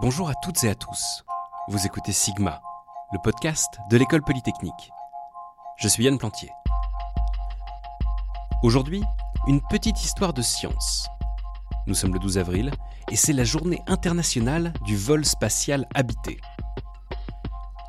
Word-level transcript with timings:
Bonjour 0.00 0.28
à 0.28 0.34
toutes 0.36 0.62
et 0.62 0.68
à 0.68 0.76
tous. 0.76 1.24
Vous 1.66 1.84
écoutez 1.84 2.12
Sigma, 2.12 2.62
le 3.12 3.18
podcast 3.20 3.80
de 3.90 3.96
l'école 3.96 4.22
polytechnique. 4.22 4.92
Je 5.76 5.88
suis 5.88 6.04
Yann 6.04 6.18
Plantier. 6.18 6.50
Aujourd'hui, 8.62 9.02
une 9.48 9.60
petite 9.60 10.00
histoire 10.00 10.32
de 10.32 10.40
science. 10.40 11.08
Nous 11.88 11.94
sommes 11.94 12.12
le 12.12 12.20
12 12.20 12.38
avril 12.38 12.70
et 13.10 13.16
c'est 13.16 13.32
la 13.32 13.42
journée 13.42 13.82
internationale 13.88 14.72
du 14.84 14.96
vol 14.96 15.24
spatial 15.24 15.88
habité. 15.96 16.38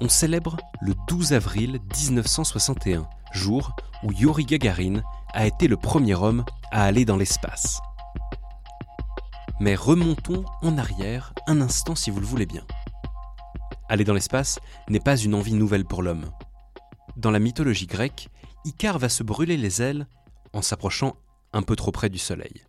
On 0.02 0.10
célèbre 0.10 0.58
le 0.82 0.96
12 1.08 1.34
avril 1.34 1.80
1961, 1.96 3.08
jour 3.34 3.76
où 4.02 4.12
Yuri 4.14 4.46
Gagarin 4.46 5.04
a 5.34 5.46
été 5.46 5.68
le 5.68 5.78
premier 5.78 6.16
homme 6.16 6.44
à 6.72 6.86
aller 6.86 7.06
dans 7.06 7.18
l'espace. 7.18 7.82
Mais 9.60 9.76
remontons 9.76 10.46
en 10.62 10.78
arrière 10.78 11.34
un 11.46 11.60
instant 11.60 11.96
si 11.96 12.12
vous 12.12 12.22
le 12.22 12.26
voulez 12.26 12.46
bien. 12.46 12.66
Aller 13.90 14.06
dans 14.06 14.14
l'espace 14.14 14.60
n'est 14.88 15.02
pas 15.02 15.18
une 15.18 15.34
envie 15.34 15.54
nouvelle 15.54 15.84
pour 15.84 16.02
l'homme. 16.02 16.32
Dans 17.18 17.32
la 17.32 17.40
mythologie 17.40 17.88
grecque, 17.88 18.30
Icare 18.64 19.00
va 19.00 19.10
se 19.10 19.24
brûler 19.24 19.58
les 19.58 19.82
ailes 19.82 20.08
en 20.54 20.62
s'approchant 20.62 21.18
un 21.52 21.62
peu 21.62 21.76
trop 21.76 21.92
près 21.92 22.10
du 22.10 22.18
Soleil. 22.20 22.64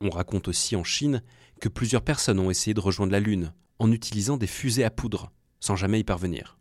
On 0.00 0.08
raconte 0.08 0.48
aussi 0.48 0.74
en 0.74 0.84
Chine 0.84 1.22
que 1.60 1.68
plusieurs 1.68 2.02
personnes 2.02 2.38
ont 2.38 2.50
essayé 2.50 2.72
de 2.72 2.80
rejoindre 2.80 3.12
la 3.12 3.20
Lune 3.20 3.52
en 3.78 3.92
utilisant 3.92 4.38
des 4.38 4.46
fusées 4.46 4.84
à 4.84 4.90
poudre, 4.90 5.32
sans 5.60 5.76
jamais 5.76 6.00
y 6.00 6.04
parvenir. 6.04 6.58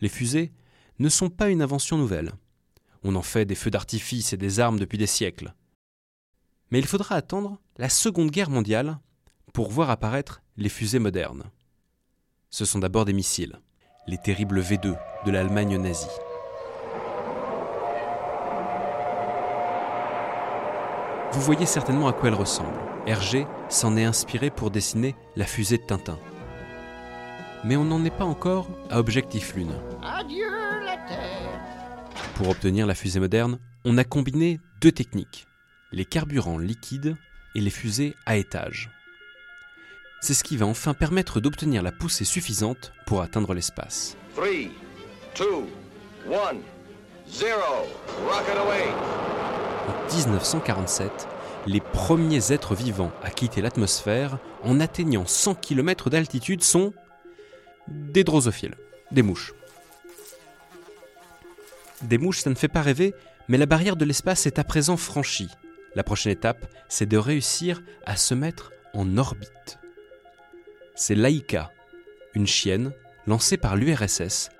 Les 0.00 0.08
fusées 0.08 0.52
ne 0.98 1.08
sont 1.08 1.30
pas 1.30 1.50
une 1.50 1.62
invention 1.62 1.98
nouvelle. 1.98 2.32
On 3.04 3.14
en 3.14 3.22
fait 3.22 3.44
des 3.44 3.54
feux 3.54 3.70
d'artifice 3.70 4.32
et 4.32 4.36
des 4.36 4.58
armes 4.58 4.78
depuis 4.78 4.98
des 4.98 5.06
siècles. 5.06 5.54
Mais 6.70 6.78
il 6.78 6.86
faudra 6.86 7.14
attendre 7.14 7.60
la 7.80 7.88
Seconde 7.88 8.30
Guerre 8.30 8.50
mondiale 8.50 8.98
pour 9.54 9.70
voir 9.70 9.88
apparaître 9.88 10.42
les 10.58 10.68
fusées 10.68 10.98
modernes. 10.98 11.44
Ce 12.50 12.66
sont 12.66 12.78
d'abord 12.78 13.06
des 13.06 13.14
missiles, 13.14 13.58
les 14.06 14.18
terribles 14.18 14.60
V2 14.60 14.94
de 15.24 15.30
l'Allemagne 15.30 15.78
nazie. 15.78 16.06
Vous 21.32 21.40
voyez 21.40 21.64
certainement 21.64 22.08
à 22.08 22.12
quoi 22.12 22.28
elles 22.28 22.34
ressemblent. 22.34 22.68
Hergé 23.06 23.46
s'en 23.70 23.96
est 23.96 24.04
inspiré 24.04 24.50
pour 24.50 24.70
dessiner 24.70 25.16
la 25.34 25.46
fusée 25.46 25.78
de 25.78 25.84
Tintin. 25.84 26.18
Mais 27.64 27.76
on 27.76 27.86
n'en 27.86 28.04
est 28.04 28.14
pas 28.14 28.26
encore 28.26 28.68
à 28.90 28.98
Objectif 28.98 29.54
Lune. 29.54 29.72
Adieu 30.02 30.50
la 30.84 30.98
Terre. 31.08 32.12
Pour 32.34 32.50
obtenir 32.50 32.86
la 32.86 32.94
fusée 32.94 33.20
moderne, 33.20 33.58
on 33.86 33.96
a 33.96 34.04
combiné 34.04 34.60
deux 34.82 34.92
techniques 34.92 35.46
les 35.92 36.04
carburants 36.04 36.58
liquides 36.58 37.16
et 37.54 37.60
les 37.60 37.70
fusées 37.70 38.14
à 38.26 38.36
étage. 38.36 38.90
C'est 40.20 40.34
ce 40.34 40.44
qui 40.44 40.56
va 40.56 40.66
enfin 40.66 40.92
permettre 40.94 41.40
d'obtenir 41.40 41.82
la 41.82 41.92
poussée 41.92 42.24
suffisante 42.24 42.92
pour 43.06 43.22
atteindre 43.22 43.54
l'espace. 43.54 44.16
3, 44.36 44.46
2, 45.38 45.44
1, 46.26 46.56
0. 47.26 47.60
Rocket 48.28 48.56
away. 48.56 48.88
En 49.88 50.14
1947, 50.14 51.28
les 51.66 51.80
premiers 51.80 52.52
êtres 52.52 52.74
vivants 52.74 53.12
à 53.22 53.30
quitter 53.30 53.62
l'atmosphère 53.62 54.38
en 54.62 54.80
atteignant 54.80 55.26
100 55.26 55.54
km 55.54 56.10
d'altitude 56.10 56.62
sont 56.62 56.92
des 57.88 58.24
drosophiles, 58.24 58.76
des 59.10 59.22
mouches. 59.22 59.54
Des 62.02 62.18
mouches, 62.18 62.40
ça 62.40 62.50
ne 62.50 62.54
fait 62.54 62.68
pas 62.68 62.82
rêver, 62.82 63.14
mais 63.48 63.58
la 63.58 63.66
barrière 63.66 63.96
de 63.96 64.04
l'espace 64.04 64.46
est 64.46 64.58
à 64.58 64.64
présent 64.64 64.96
franchie. 64.96 65.50
La 65.94 66.04
prochaine 66.04 66.32
étape, 66.32 66.66
c'est 66.88 67.06
de 67.06 67.16
réussir 67.16 67.82
à 68.04 68.16
se 68.16 68.34
mettre 68.34 68.72
en 68.94 69.16
orbite. 69.18 69.78
C'est 70.94 71.14
Laika, 71.14 71.72
une 72.34 72.46
chienne 72.46 72.92
lancée 73.26 73.56
par 73.56 73.76
l'URSS, 73.76 74.50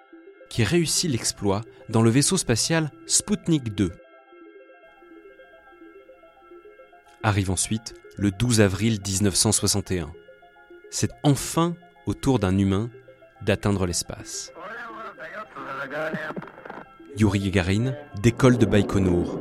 qui 0.49 0.65
réussit 0.65 1.11
l'exploit 1.11 1.63
dans 1.89 2.03
le 2.03 2.11
vaisseau 2.11 2.37
spatial 2.37 2.91
Sputnik 3.07 3.75
2. 3.75 3.93
Arrive 7.23 7.51
ensuite 7.51 7.95
le 8.17 8.31
12 8.31 8.61
avril 8.61 8.99
1961. 9.07 10.13
C'est 10.91 11.11
enfin 11.23 11.77
au 12.07 12.15
tour 12.15 12.39
d'un 12.39 12.59
humain 12.59 12.91
d'atteindre 13.43 13.87
l'espace. 13.87 14.53
Yuri 17.17 17.41
Gagarin 17.41 17.95
décolle 18.21 18.59
de 18.59 18.67
Baïkonour. 18.67 19.39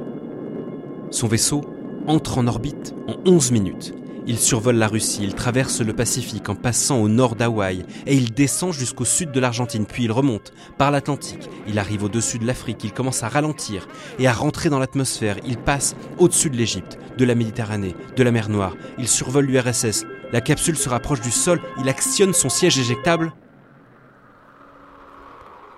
Son 1.12 1.28
vaisseau 1.28 1.79
entre 2.10 2.40
en 2.40 2.48
orbite 2.48 2.96
en 3.08 3.16
11 3.26 3.52
minutes. 3.52 3.94
Il 4.26 4.38
survole 4.38 4.76
la 4.76 4.88
Russie, 4.88 5.22
il 5.24 5.36
traverse 5.36 5.80
le 5.82 5.94
Pacifique 5.94 6.50
en 6.50 6.56
passant 6.56 6.98
au 6.98 7.08
nord 7.08 7.36
d'Hawaï 7.36 7.86
et 8.06 8.16
il 8.16 8.32
descend 8.32 8.74
jusqu'au 8.74 9.06
sud 9.06 9.32
de 9.32 9.40
l'Argentine, 9.40 9.86
puis 9.86 10.04
il 10.04 10.12
remonte 10.12 10.52
par 10.78 10.92
l'Atlantique. 10.92 11.50
Il 11.68 11.80
arrive 11.80 12.04
au-dessus 12.04 12.40
de 12.40 12.46
l'Afrique, 12.46 12.84
il 12.84 12.94
commence 12.94 13.24
à 13.24 13.30
ralentir 13.30 13.88
et 14.18 14.28
à 14.28 14.34
rentrer 14.34 14.70
dans 14.70 14.80
l'atmosphère. 14.80 15.38
Il 15.46 15.58
passe 15.58 15.96
au-dessus 16.18 16.50
de 16.50 16.58
l'Égypte, 16.58 16.98
de 17.18 17.26
la 17.26 17.36
Méditerranée, 17.36 17.96
de 18.16 18.24
la 18.24 18.32
mer 18.32 18.50
Noire. 18.50 18.76
Il 18.98 19.08
survole 19.08 19.46
l'URSS. 19.46 20.06
La 20.32 20.42
capsule 20.42 20.78
se 20.78 20.90
rapproche 20.90 21.22
du 21.22 21.32
sol, 21.32 21.62
il 21.80 21.90
actionne 21.90 22.34
son 22.34 22.50
siège 22.50 22.78
éjectable 22.78 23.34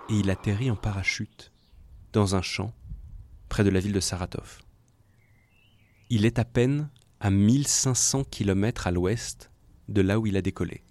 et 0.09 0.15
il 0.15 0.29
atterrit 0.29 0.71
en 0.71 0.75
parachute 0.75 1.51
dans 2.13 2.35
un 2.35 2.41
champ 2.41 2.73
près 3.47 3.63
de 3.63 3.69
la 3.69 3.79
ville 3.79 3.93
de 3.93 3.99
Saratov. 3.99 4.59
Il 6.13 6.25
est 6.25 6.39
à 6.39 6.43
peine 6.43 6.89
à 7.21 7.31
1500 7.31 8.25
km 8.25 8.85
à 8.85 8.91
l'ouest 8.91 9.49
de 9.87 10.01
là 10.01 10.19
où 10.19 10.27
il 10.27 10.35
a 10.35 10.41
décollé. 10.41 10.83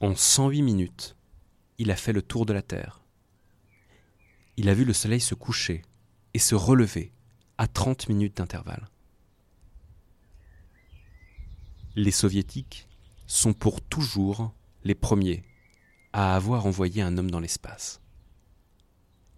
En 0.00 0.16
108 0.16 0.60
minutes, 0.60 1.16
il 1.78 1.92
a 1.92 1.96
fait 1.96 2.12
le 2.12 2.22
tour 2.22 2.46
de 2.46 2.52
la 2.52 2.62
Terre. 2.62 3.00
Il 4.56 4.68
a 4.68 4.74
vu 4.74 4.84
le 4.84 4.92
soleil 4.92 5.20
se 5.20 5.36
coucher 5.36 5.82
et 6.34 6.40
se 6.40 6.56
relever 6.56 7.12
à 7.58 7.68
30 7.68 8.08
minutes 8.08 8.38
d'intervalle. 8.38 8.88
Les 11.94 12.10
soviétiques 12.10 12.88
sont 13.28 13.52
pour 13.52 13.80
toujours 13.82 14.52
les 14.82 14.96
premiers 14.96 15.44
à 16.12 16.34
avoir 16.34 16.66
envoyé 16.66 17.02
un 17.02 17.16
homme 17.18 17.30
dans 17.30 17.38
l'espace. 17.38 18.00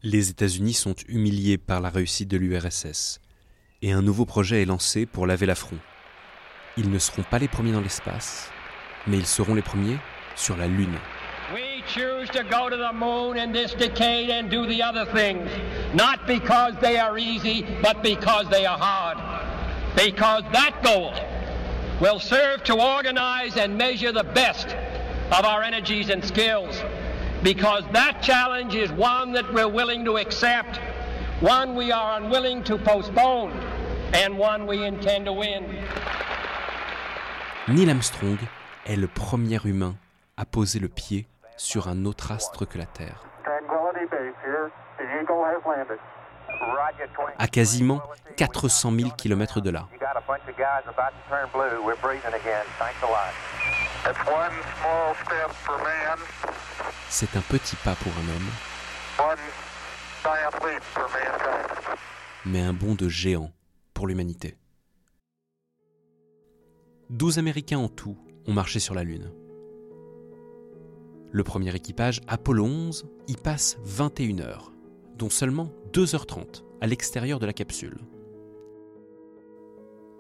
Les 0.03 0.31
États-Unis 0.31 0.73
sont 0.73 0.97
humiliés 1.07 1.59
par 1.59 1.83
la 1.83 1.91
réussite 1.91 2.29
de 2.29 2.39
l'URSS 2.39 3.21
et 3.85 3.93
un 3.93 4.01
nouveau 4.01 4.25
projet 4.25 4.63
est 4.63 4.65
lancé 4.65 5.05
pour 5.05 5.27
laver 5.27 5.45
l'affront. 5.45 5.77
Ils 6.79 6.91
ne 6.91 6.99
seront 6.99 7.23
pas 7.23 7.39
les 7.39 7.49
premiers 7.49 7.73
dans 7.73 7.83
l'espace, 7.83 8.51
mais 9.07 9.19
ils 9.19 9.27
seront 9.27 9.55
les 9.55 9.61
premiers 9.61 9.99
sur 10.37 10.57
la 10.57 10.67
Lune. 10.67 10.97
We 11.53 11.83
choose 11.87 12.31
to 12.31 12.43
go 12.45 12.71
to 12.71 12.77
the 12.79 12.95
moon 12.95 13.37
in 13.37 13.53
this 13.53 13.75
decade 13.75 14.31
and 14.31 14.49
do 14.49 14.67
the 14.67 14.83
other 14.83 15.05
things, 15.13 15.51
not 15.93 16.27
because 16.27 16.73
they 16.81 16.97
are 16.97 17.19
easy, 17.19 17.67
but 17.83 18.03
because 18.03 18.49
they 18.49 18.65
are 18.65 18.79
hard. 18.79 19.19
Because 19.95 20.45
that 20.53 20.83
goal 20.83 21.13
will 22.01 22.19
serve 22.19 22.65
to 22.65 22.81
organize 22.81 23.59
and 23.59 23.77
measure 23.77 24.13
the 24.13 24.25
best 24.25 24.69
of 25.31 25.45
our 25.45 25.63
energies 25.63 26.09
and 26.09 26.25
skills. 26.25 26.83
Because 27.43 27.85
that 27.93 28.23
challenge 28.23 28.75
is 28.75 28.91
one 28.93 29.33
that 29.33 29.53
we're 29.53 29.69
willing 29.69 30.07
to 30.07 30.17
accept, 30.17 30.81
one 31.41 31.75
we 31.75 31.93
are 31.93 32.17
unwilling 32.17 32.65
to 32.65 32.79
postpone, 32.79 33.53
and 34.15 34.39
one 34.39 34.67
we 34.67 34.87
intend 34.87 35.25
to 35.27 35.33
win. 35.33 35.65
Neil 37.69 37.91
Armstrong 37.91 38.39
est 38.87 38.97
le 38.97 39.09
premier 39.09 39.59
humain 39.65 39.95
à 40.37 40.45
poser 40.45 40.79
le 40.79 40.89
pied 40.89 41.27
sur 41.57 41.89
un 41.89 42.05
autre 42.05 42.31
astre 42.31 42.67
que 42.69 42.79
la 42.79 42.87
Terre. 42.87 43.25
Tranquility 43.45 44.07
Base 44.11 44.35
here. 44.45 44.71
The 44.99 45.05
Eagle 45.21 45.45
has 45.45 45.63
landed. 45.65 45.99
Roger 46.61 47.09
20. 47.17 47.33
à 47.39 47.49
quasiment 47.49 48.03
400 48.37 48.93
000 48.93 49.11
km 49.11 49.61
de 49.61 49.71
là. 49.71 49.89
C'est 57.09 57.37
un 57.37 57.41
petit 57.41 57.77
pas 57.77 57.95
pour 57.95 58.13
un 58.13 58.29
homme, 58.29 59.29
mais 62.45 62.61
un 62.61 62.73
bond 62.73 62.95
de 62.95 63.09
géant 63.09 63.51
l'humanité. 64.07 64.57
12 67.11 67.39
Américains 67.39 67.79
en 67.79 67.89
tout 67.89 68.17
ont 68.47 68.53
marché 68.53 68.81
sur 68.81 68.95
la 68.95 69.05
Lune. 69.05 69.31
Le 71.31 71.43
premier 71.45 71.75
équipage, 71.75 72.21
Apollo 72.29 72.65
11, 72.65 73.07
y 73.29 73.35
passe 73.35 73.79
21 73.83 74.41
heures, 74.41 74.73
dont 75.19 75.31
seulement 75.31 75.73
2h30 75.93 76.65
à 76.81 76.87
l'extérieur 76.87 77.39
de 77.39 77.47
la 77.47 77.53
capsule. 77.53 77.99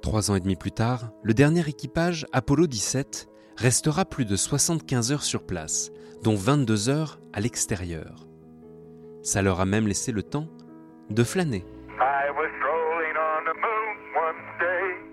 Trois 0.02 0.30
ans 0.30 0.34
et 0.34 0.40
demi 0.40 0.56
plus 0.56 0.72
tard, 0.72 1.10
le 1.22 1.32
dernier 1.32 1.66
équipage, 1.68 2.26
Apollo 2.32 2.66
17, 2.66 3.28
restera 3.56 4.04
plus 4.04 4.24
de 4.24 4.36
75 4.36 5.12
heures 5.12 5.22
sur 5.22 5.46
place, 5.46 5.90
dont 6.22 6.34
22 6.34 6.88
heures 6.88 7.20
à 7.32 7.40
l'extérieur. 7.40 8.26
Ça 9.22 9.40
leur 9.40 9.60
a 9.60 9.64
même 9.64 9.86
laissé 9.86 10.12
le 10.12 10.22
temps 10.22 10.48
de 11.10 11.24
flâner. 11.24 11.64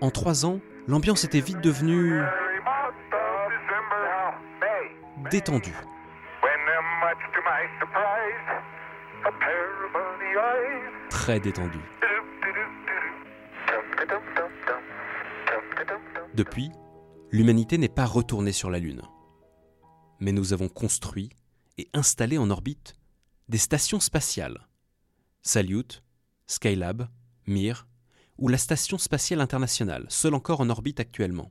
En 0.00 0.10
trois 0.10 0.44
ans, 0.46 0.60
l'ambiance 0.88 1.24
était 1.24 1.40
vite 1.40 1.60
devenue 1.60 2.18
Mary 2.18 2.58
Martha 2.64 3.22
détendu. 5.30 5.72
When 6.42 6.60
them 6.66 6.86
much 7.00 7.22
to 7.32 7.40
my 7.44 7.62
surprise, 7.78 8.44
a 9.24 9.30
pair 9.30 9.84
of 9.86 9.92
bunny 9.92 10.32
eyes. 10.36 11.08
Très 11.08 11.40
détendu. 11.40 11.78
Dum-da-dum-dum-dum. 13.68 14.82
Dum-da-dum-dum. 15.46 16.26
Depuis, 16.34 16.70
l'humanité 17.30 17.78
n'est 17.78 17.88
pas 17.88 18.04
retournée 18.04 18.52
sur 18.52 18.70
la 18.70 18.78
Lune. 18.78 19.02
Mais 20.20 20.32
nous 20.32 20.52
avons 20.52 20.68
construit 20.68 21.30
et 21.78 21.88
installé 21.94 22.38
en 22.38 22.50
orbite 22.50 22.94
des 23.48 23.58
stations 23.58 24.00
spatiales. 24.00 24.68
Salyut, 25.42 26.02
Skylab, 26.46 27.08
Mir 27.46 27.86
ou 28.38 28.48
la 28.48 28.58
Station 28.58 28.98
spatiale 28.98 29.40
internationale, 29.40 30.06
seule 30.08 30.34
encore 30.34 30.60
en 30.60 30.70
orbite 30.70 31.00
actuellement. 31.00 31.50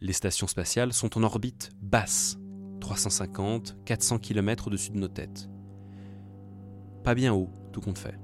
Les 0.00 0.12
stations 0.12 0.46
spatiales 0.46 0.92
sont 0.92 1.16
en 1.16 1.22
orbite 1.22 1.70
basse, 1.80 2.36
350-400 2.80 4.20
km 4.20 4.66
au-dessus 4.66 4.90
de 4.90 4.98
nos 4.98 5.08
têtes. 5.08 5.48
Pas 7.02 7.14
bien 7.14 7.32
haut, 7.32 7.50
tout 7.72 7.80
compte 7.80 7.98
fait. 7.98 8.18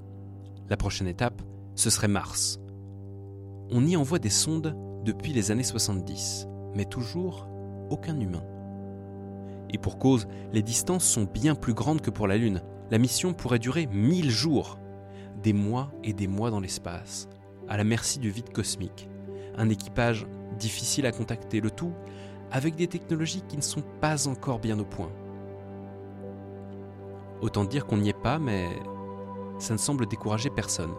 La 0.69 0.77
prochaine 0.77 1.07
étape, 1.07 1.41
ce 1.75 1.89
serait 1.89 2.07
Mars. 2.07 2.59
On 3.71 3.85
y 3.87 3.97
envoie 3.97 4.19
des 4.19 4.29
sondes 4.29 4.75
depuis 5.03 5.33
les 5.33 5.49
années 5.49 5.63
70, 5.63 6.47
mais 6.75 6.85
toujours 6.85 7.47
aucun 7.89 8.19
humain. 8.19 8.43
Et 9.71 9.79
pour 9.79 9.97
cause, 9.97 10.27
les 10.51 10.61
distances 10.61 11.05
sont 11.05 11.23
bien 11.23 11.55
plus 11.55 11.73
grandes 11.73 12.01
que 12.01 12.11
pour 12.11 12.27
la 12.27 12.37
Lune. 12.37 12.61
La 12.91 12.99
mission 12.99 13.33
pourrait 13.33 13.57
durer 13.57 13.87
1000 13.87 14.29
jours, 14.29 14.77
des 15.41 15.53
mois 15.53 15.91
et 16.03 16.13
des 16.13 16.27
mois 16.27 16.51
dans 16.51 16.59
l'espace, 16.59 17.27
à 17.67 17.77
la 17.77 17.83
merci 17.83 18.19
du 18.19 18.29
vide 18.29 18.51
cosmique. 18.51 19.09
Un 19.57 19.69
équipage 19.69 20.27
difficile 20.57 21.05
à 21.05 21.11
contacter, 21.11 21.61
le 21.61 21.71
tout 21.71 21.93
avec 22.53 22.75
des 22.75 22.87
technologies 22.87 23.41
qui 23.41 23.57
ne 23.57 23.63
sont 23.63 23.83
pas 23.99 24.27
encore 24.27 24.59
bien 24.59 24.79
au 24.79 24.85
point. 24.85 25.11
Autant 27.41 27.65
dire 27.65 27.87
qu'on 27.87 27.97
n'y 27.97 28.09
est 28.09 28.21
pas, 28.21 28.37
mais 28.37 28.69
ça 29.57 29.73
ne 29.73 29.79
semble 29.79 30.05
décourager 30.05 30.51
personne. 30.51 30.93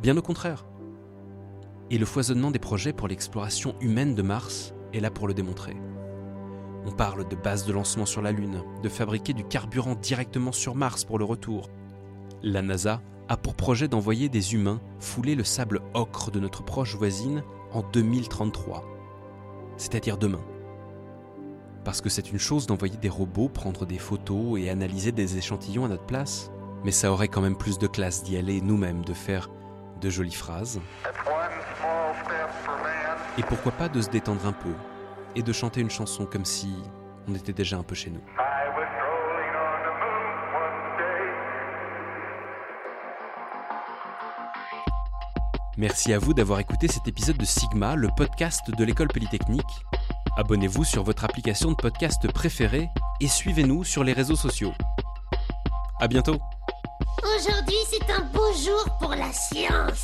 Bien 0.00 0.16
au 0.18 0.22
contraire. 0.22 0.66
Et 1.90 1.96
le 1.96 2.04
foisonnement 2.04 2.50
des 2.50 2.58
projets 2.58 2.92
pour 2.92 3.08
l'exploration 3.08 3.74
humaine 3.80 4.14
de 4.14 4.20
Mars 4.20 4.74
est 4.92 5.00
là 5.00 5.10
pour 5.10 5.26
le 5.26 5.34
démontrer. 5.34 5.76
On 6.84 6.92
parle 6.92 7.26
de 7.26 7.34
bases 7.34 7.64
de 7.64 7.72
lancement 7.72 8.06
sur 8.06 8.20
la 8.20 8.30
Lune, 8.30 8.62
de 8.82 8.88
fabriquer 8.90 9.32
du 9.32 9.44
carburant 9.44 9.94
directement 9.94 10.52
sur 10.52 10.74
Mars 10.74 11.04
pour 11.04 11.18
le 11.18 11.24
retour. 11.24 11.70
La 12.42 12.62
NASA 12.62 13.00
a 13.28 13.36
pour 13.36 13.56
projet 13.56 13.88
d'envoyer 13.88 14.28
des 14.28 14.54
humains 14.54 14.80
fouler 15.00 15.34
le 15.34 15.42
sable 15.42 15.80
ocre 15.94 16.30
de 16.30 16.38
notre 16.38 16.62
proche 16.62 16.94
voisine 16.94 17.42
en 17.72 17.82
2033, 17.82 18.84
c'est-à-dire 19.76 20.18
demain. 20.18 20.44
Parce 21.84 22.00
que 22.00 22.08
c'est 22.08 22.30
une 22.30 22.38
chose 22.38 22.66
d'envoyer 22.66 22.96
des 22.96 23.08
robots 23.08 23.48
prendre 23.48 23.86
des 23.86 23.98
photos 23.98 24.60
et 24.60 24.70
analyser 24.70 25.10
des 25.10 25.36
échantillons 25.36 25.84
à 25.84 25.88
notre 25.88 26.06
place, 26.06 26.52
mais 26.84 26.92
ça 26.92 27.10
aurait 27.10 27.26
quand 27.26 27.40
même 27.40 27.56
plus 27.56 27.78
de 27.78 27.88
classe 27.88 28.22
d'y 28.22 28.36
aller 28.36 28.60
nous-mêmes, 28.60 29.04
de 29.04 29.14
faire 29.14 29.50
de 30.00 30.08
jolies 30.08 30.30
phrases, 30.30 30.80
et 33.36 33.42
pourquoi 33.42 33.72
pas 33.72 33.88
de 33.88 34.00
se 34.00 34.10
détendre 34.10 34.46
un 34.46 34.52
peu, 34.52 34.74
et 35.34 35.42
de 35.42 35.52
chanter 35.52 35.80
une 35.80 35.90
chanson 35.90 36.24
comme 36.24 36.44
si 36.44 36.72
on 37.26 37.34
était 37.34 37.52
déjà 37.52 37.78
un 37.78 37.82
peu 37.82 37.96
chez 37.96 38.10
nous. 38.10 38.22
Merci 45.78 46.12
à 46.12 46.18
vous 46.18 46.34
d'avoir 46.34 46.58
écouté 46.58 46.88
cet 46.88 47.06
épisode 47.06 47.36
de 47.36 47.44
Sigma, 47.44 47.94
le 47.94 48.08
podcast 48.16 48.68
de 48.68 48.84
l'école 48.84 49.06
polytechnique. 49.06 49.62
Abonnez-vous 50.36 50.82
sur 50.82 51.04
votre 51.04 51.24
application 51.24 51.70
de 51.70 51.76
podcast 51.76 52.26
préférée 52.32 52.90
et 53.20 53.28
suivez-nous 53.28 53.84
sur 53.84 54.02
les 54.02 54.12
réseaux 54.12 54.34
sociaux. 54.34 54.72
À 56.00 56.08
bientôt! 56.08 56.40
Aujourd'hui, 57.22 57.76
c'est 57.88 58.10
un 58.10 58.22
beau 58.22 58.52
jour 58.54 58.98
pour 58.98 59.10
la 59.10 59.32
science. 59.32 60.02